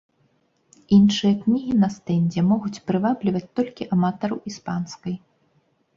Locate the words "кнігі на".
1.41-1.89